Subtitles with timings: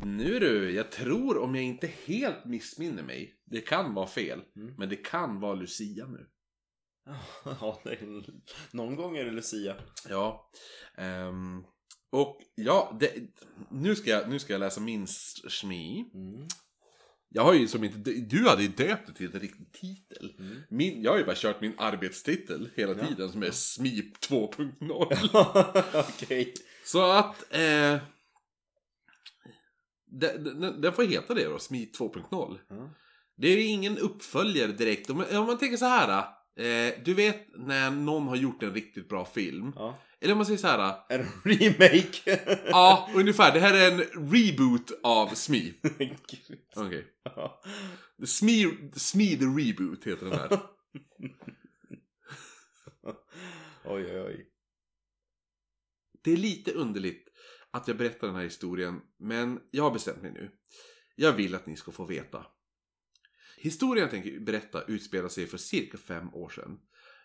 [0.00, 3.34] Nu du, jag tror om jag inte helt missminner mig.
[3.44, 4.40] Det kan vara fel.
[4.56, 4.74] Mm.
[4.78, 6.26] Men det kan vara Lucia nu.
[7.44, 8.24] Ja, är,
[8.76, 9.76] någon gång är det Lucia.
[10.08, 10.50] Ja.
[10.96, 11.64] Ehm,
[12.10, 13.12] och ja, det,
[13.70, 16.10] nu, ska jag, nu ska jag läsa min SMI.
[16.14, 16.48] Mm.
[17.28, 20.34] Jag har ju som inte, du hade ju döpt det till en riktig titel.
[20.38, 20.62] Mm.
[20.70, 23.06] Min, jag har ju bara kört min arbetstitel hela Ja.
[23.06, 26.04] tiden som är SMI 2.0.
[26.08, 26.54] Okej.
[26.84, 27.54] Så att...
[27.54, 27.98] Eh,
[30.20, 32.58] den, den, får heta det då, SMI 2.0.
[32.68, 32.90] Ja.
[33.36, 35.10] Det är ju ingen uppföljare direkt.
[35.10, 36.24] Om, om man tänker så här.
[36.56, 39.72] Eh, du vet när någon har gjort en riktigt bra film.
[39.76, 39.98] Ja.
[40.20, 40.94] Eller om man säger så här.
[41.08, 42.40] En remake?
[42.70, 43.52] Ja, ungefär.
[43.52, 43.98] Det här är en
[44.32, 45.74] reboot av SMI.
[46.76, 47.06] Okej.
[47.24, 47.62] Ja.
[48.26, 50.48] SMI, SMI the reboot heter den här.
[53.84, 54.46] Oj, oj, oj.
[56.24, 57.31] Det är lite underligt
[57.72, 60.50] att jag berättar den här historien, men jag har bestämt mig nu.
[61.16, 62.46] Jag vill att ni ska få veta.
[63.58, 66.78] Historien jag tänker berätta utspelar sig för cirka fem år sedan.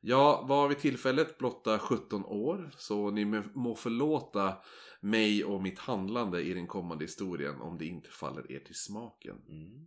[0.00, 4.56] Jag var vid tillfället blotta 17 år, så ni må förlåta
[5.00, 9.36] mig och mitt handlande i den kommande historien om det inte faller er till smaken.
[9.48, 9.86] Mm.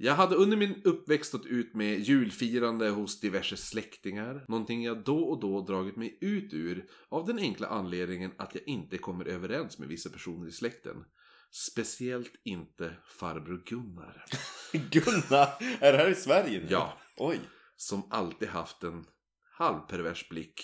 [0.00, 4.44] Jag hade under min uppväxt stått ut med julfirande hos diverse släktingar.
[4.48, 8.68] Någonting jag då och då dragit mig ut ur av den enkla anledningen att jag
[8.68, 11.04] inte kommer överens med vissa personer i släkten.
[11.50, 14.24] Speciellt inte farbror Gunnar.
[14.90, 15.48] Gunnar!
[15.80, 16.66] Är det här i Sverige nu?
[16.70, 17.40] Ja, Oj.
[17.76, 19.04] som alltid haft en
[19.52, 20.60] halvpervers blick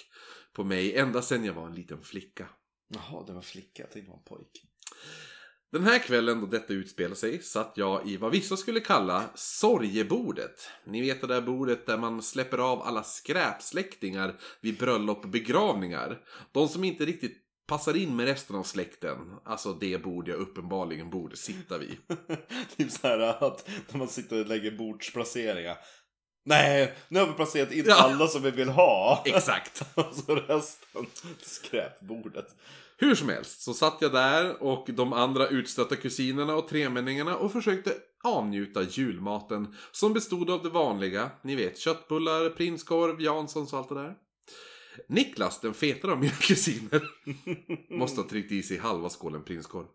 [0.52, 2.48] på mig ända sedan jag var en liten flicka.
[2.88, 3.82] Jaha, det var flicka.
[3.82, 4.64] Jag tänkte det var en pojk.
[5.74, 10.68] Den här kvällen då detta utspelar sig satt jag i vad vissa skulle kalla sorgebordet.
[10.86, 16.20] Ni vet det där bordet där man släpper av alla skräpsläktingar vid bröllop och begravningar.
[16.52, 17.36] De som inte riktigt
[17.66, 19.16] passar in med resten av släkten.
[19.44, 21.96] Alltså det bord jag uppenbarligen borde sitta vid.
[22.76, 25.76] typ så här att när man sitter och lägger bordsplaceringar.
[26.46, 27.94] Nej, nu har vi placerat in Ja.
[27.94, 29.22] alla som vi vill ha.
[29.26, 29.82] Exakt.
[29.94, 31.06] och så resten
[31.42, 32.46] skräpbordet.
[32.96, 37.52] Hur som helst så satt jag där och de andra utstötta kusinerna och tremänningarna och
[37.52, 37.94] försökte
[38.24, 43.94] avnjuta julmaten som bestod av det vanliga, ni vet köttbullar, prinskorv, Janssons och allt det
[43.94, 44.14] där.
[45.08, 47.02] Niklas, den fetare av mina kusiner,
[47.98, 49.86] måste ha tryckt i sig halva skålen prinskorv.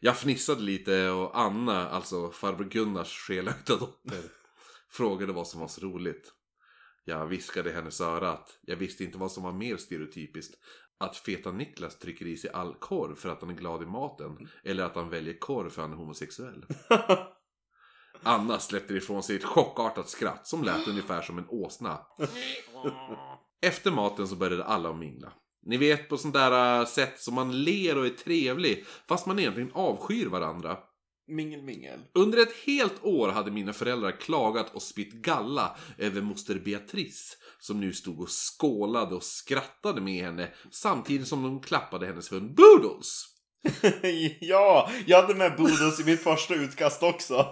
[0.00, 4.22] Jag fnissade lite och Anna, alltså farbror Gunnars skelögda dotter,
[4.98, 6.32] frågade vad som var så roligt.
[7.04, 10.54] Jag viskade i hennes öra att jag visste inte vad som var mer stereotypiskt
[10.98, 14.48] att feta Niklas trycker i sig all korv för att han är glad i maten.
[14.64, 16.64] Eller att han väljer korv för att han är homosexuell.
[18.22, 21.98] Anna släppte ifrån sig ett chockartat skratt som lät ungefär som en åsna.
[23.62, 25.32] Efter maten så började alla mingla.
[25.62, 29.38] Ni vet på sånt där äh, sätt som man ler och är trevlig fast man
[29.38, 30.78] egentligen avskyr varandra.
[31.28, 32.00] Mingel, mingel.
[32.12, 37.80] Under ett helt år hade mina föräldrar klagat och spytt galla över moster Beatrice som
[37.80, 43.24] nu stod och skålade och skrattade med henne samtidigt som de klappade hennes hund Boodles.
[44.40, 47.46] ja, jag hade med Bodos i mitt första utkast också.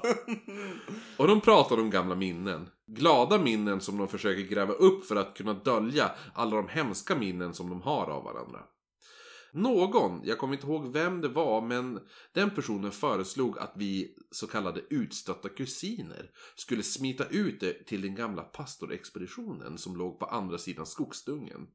[1.16, 2.68] Och de pratade om gamla minnen.
[2.86, 7.54] Glada minnen som de försöker gräva upp för att kunna dölja alla de hemska minnen
[7.54, 8.58] som de har av varandra.
[9.52, 12.00] Någon, jag kommer inte ihåg vem det var, men
[12.32, 18.14] den personen föreslog att vi så kallade utstötta kusiner skulle smita ut det till den
[18.14, 21.66] gamla pastorexpeditionen som låg på andra sidan skogsdungen.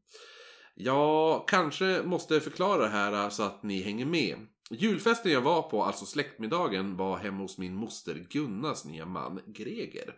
[0.76, 4.38] Jag kanske måste förklara det här så att ni hänger med.
[4.70, 10.16] Julfesten jag var på, alltså släktmiddagen, var hemma hos min moster Gunnas nya man Greger.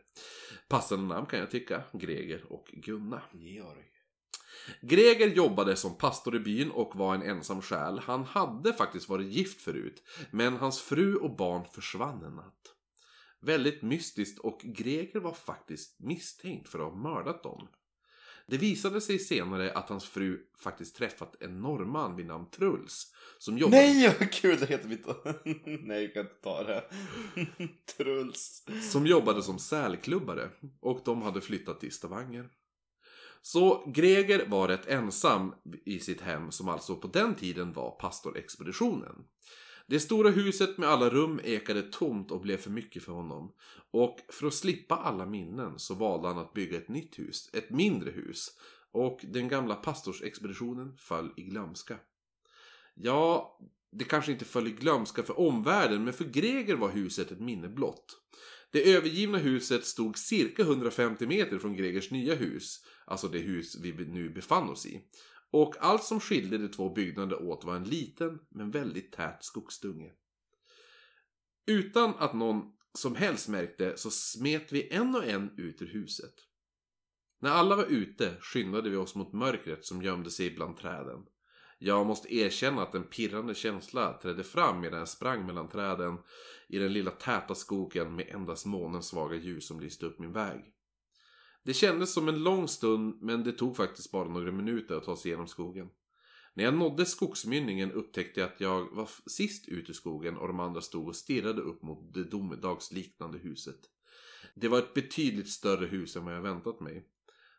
[0.70, 3.22] Passande namn kan jag tycka, Greger och Gunna.
[3.34, 3.93] Georg.
[4.81, 7.99] Greger jobbade som pastor i byn och var en ensam själ.
[7.99, 12.73] Han hade faktiskt varit gift förut, men hans fru och barn försvann en natt.
[13.41, 17.67] Väldigt mystiskt och Greger var faktiskt misstänkt för att ha mördat dem.
[18.47, 23.14] Det visade sig senare att hans fru faktiskt träffat en norrman vid namn Truls.
[23.38, 23.82] Som jobbade...
[23.82, 25.05] Nej, vad kul det heter mitt...
[25.85, 26.84] Nej, jag kan inte ta det.
[27.97, 28.66] Truls.
[28.91, 30.49] som jobbade som sälklubbare
[30.82, 32.49] och de hade flyttat till Stavanger.
[33.45, 35.53] Så Greger var rätt ensam
[35.85, 39.16] i sitt hem som alltså på den tiden var pastorexpeditionen.
[39.87, 43.53] Det stora huset med alla rum ekade tomt och blev för mycket för honom.
[43.91, 47.69] Och för att slippa alla minnen så valde han att bygga ett nytt hus, ett
[47.69, 48.49] mindre hus.
[48.91, 51.97] Och den gamla pastorsexpeditionen föll i glömska.
[52.95, 53.57] Ja,
[53.91, 57.67] det kanske inte föll i glömska för omvärlden, men för Greger var huset ett minne
[57.67, 58.17] blott.
[58.73, 63.91] Det övergivna huset stod cirka 150 meter från Gregers nya hus, alltså det hus vi
[63.91, 65.02] nu befann oss i.
[65.52, 70.11] Och allt som skilde de två byggnaderna åt var en liten, men väldigt tät skogsdunge.
[71.66, 72.61] Utan att någon
[72.93, 76.34] som helst märkte så smet vi en och en ut ur huset.
[77.41, 81.26] När alla var ute skyndade vi oss mot mörkret som gömde sig bland träden.
[81.85, 86.18] Jag måste erkänna att en pirrande känsla trädde fram medan jag sprang mellan träden
[86.68, 90.62] i den lilla täta skogen med endast månens svaga ljus som lyste upp min väg.
[91.64, 95.16] Det kändes som en lång stund men det tog faktiskt bara några minuter att ta
[95.16, 95.90] sig igenom skogen.
[96.53, 100.59] När jag nådde skogsmynningen upptäckte jag att jag var sist ut ur skogen och de
[100.59, 103.79] andra stod och stirrade upp mot det domedagsliknande huset.
[104.56, 107.08] Det var ett betydligt större hus än vad jag väntat mig.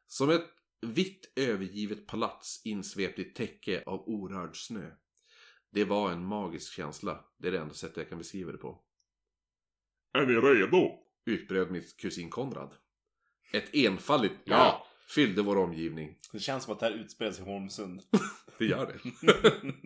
[0.07, 0.47] Som ett
[0.85, 4.91] vitt övergivet palats insvept i täcke av orörd snö.
[5.73, 7.25] Det var en magisk känsla.
[7.39, 8.85] Det är det enda sättet jag kan beskriva det på.
[10.13, 10.91] Är ni redo?
[11.27, 12.75] Utbröt mitt kusin Konrad.
[13.53, 16.19] Ett enfaldigt ja fyllde vår omgivning.
[16.33, 18.03] Det känns som att det här utspelar sig i Holmsund.
[18.59, 19.33] Det gör det.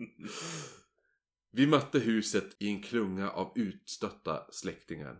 [1.51, 5.19] Vi mötte huset i en klunga av utstötta släktingar.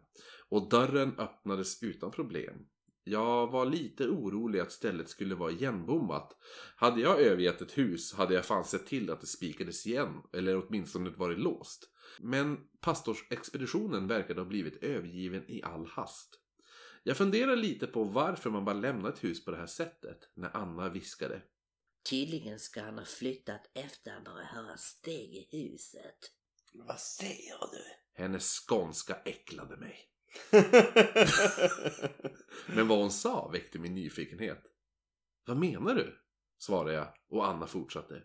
[0.50, 2.66] Och dörren öppnades utan problem.
[3.10, 6.38] Jag var lite orolig att stället skulle vara igenbommat.
[6.76, 10.68] Hade jag övergett ett hus hade jag fan sett till att det spikades igen, eller
[10.68, 11.90] åtminstone varit låst.
[12.20, 16.40] Men pastorsexpeditionen verkade ha blivit övergiven i all hast.
[17.04, 20.58] Jag funderar lite på varför man bara lämnar ett hus på det här sättet, när
[20.58, 21.42] Anna viskade.
[22.10, 26.20] Tydligen ska han ha flyttat efter han började höra steg i huset.
[26.74, 27.84] Vad säger du?
[28.24, 30.10] Hennes skånska äcklade mig.
[32.68, 34.64] Men vad hon sa väckte min nyfikenhet.
[35.46, 36.20] Vad menar du?
[36.58, 38.24] svarade jag och Anna fortsatte.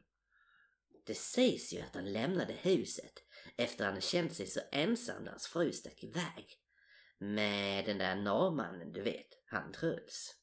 [1.06, 3.12] Det sägs ju att han lämnade huset
[3.56, 6.46] efter han känt sig så ensam när hans fru stack iväg.
[7.18, 10.34] Med den där norrmannen du vet, han Truls.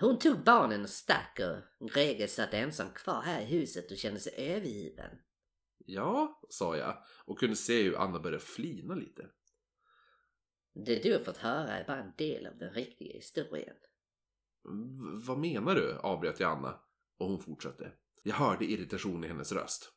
[0.00, 1.40] Hon tog barnen och stack
[1.80, 5.18] och Greger satt ensam kvar här i huset och kände sig övergiven.
[5.78, 9.26] Ja, sa jag och kunde se hur Anna började flina lite.
[10.86, 13.76] Det du har fått höra är bara en del av den riktiga historien.
[14.64, 15.98] V- vad menar du?
[15.98, 16.80] avbröt jag Anna
[17.18, 17.92] och hon fortsatte.
[18.22, 19.92] Jag hörde irritation i hennes röst.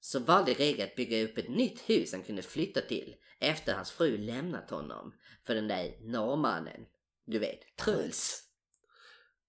[0.00, 3.90] Så valde Greger att bygga upp ett nytt hus han kunde flytta till efter hans
[3.90, 5.14] fru lämnat honom
[5.46, 6.86] för den där norrmannen.
[7.26, 8.50] Du vet, Truls.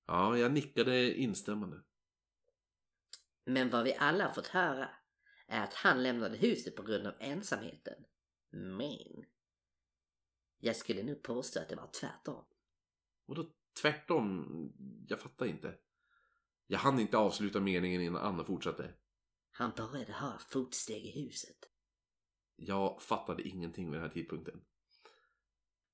[0.08, 1.78] Ja, jag nickade instämmande.
[3.46, 4.90] Men vad vi alla har fått höra
[5.48, 8.04] är att han lämnade huset på grund av ensamheten.
[8.52, 9.26] Men
[10.66, 12.46] jag skulle nog påstå att det var tvärtom.
[13.28, 13.46] Och då
[13.82, 14.74] tvärtom?
[15.08, 15.76] Jag fattar inte.
[16.68, 18.94] Jag hann inte avsluta meningen innan Anna fortsatte.
[19.52, 21.58] Han började höra fotsteg i huset.
[22.56, 24.62] Jag fattade ingenting vid den här tidpunkten.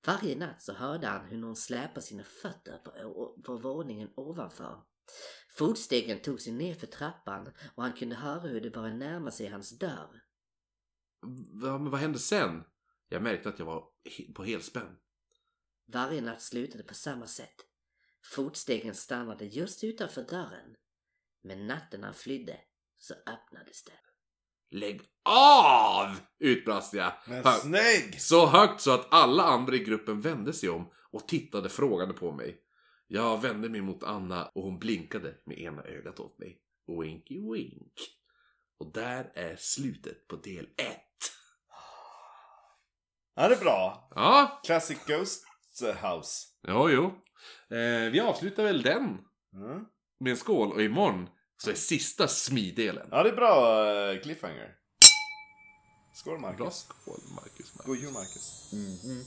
[0.06, 4.83] Varje natt så hörde han hur någon släpade sina fötter på, på våningen ovanför.
[5.57, 9.47] Fotstegen tog sig ner för trappan och han kunde höra hur det började närma sig
[9.47, 10.21] hans dörr.
[11.51, 12.63] Va, men vad hände sen?
[13.12, 13.86] Jag märkte att jag var
[14.36, 14.98] på helspänn.
[15.86, 17.56] Varje natt slutade på samma sätt.
[18.36, 20.75] Fotstegen stannade just utanför dörren.
[21.44, 22.60] Men natten han flydde
[22.97, 23.92] så öppnades det.
[24.78, 26.19] Lägg av!
[26.40, 27.14] Utbrast jag.
[27.28, 28.21] Men snygg!
[28.21, 32.31] Så högt så att alla andra i gruppen vände sig om och tittade frågande på
[32.31, 32.62] mig.
[33.07, 36.62] Jag vände mig mot Anna och hon blinkade med ena ögat åt mig.
[37.02, 37.94] Winky wink.
[38.78, 41.10] Och där är slutet på del 1.
[43.35, 44.09] Ja, det är bra.
[44.16, 45.44] Ja, Classic Ghost
[46.02, 46.47] House.
[46.68, 47.06] jo, jo.
[47.78, 49.18] Eh, vi avslutar väl den
[49.54, 49.85] Mm.
[50.19, 53.07] med en skål och imorgon så är sista smiddelen.
[53.11, 54.76] Ja, det är bra eh, cliffhanger.
[56.14, 56.76] Skål Bra Marcus.
[56.76, 57.71] skål, Marcus.
[57.85, 58.71] God jul Marcus.
[58.73, 59.23] Mhm.